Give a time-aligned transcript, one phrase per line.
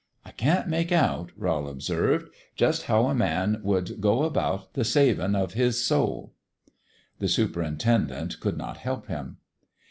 [0.25, 4.83] "I can't make out," Rowl observed," jus 1 how a man would go about the
[4.83, 6.33] savin' of his soul."
[7.19, 9.37] The superintendent could not help him.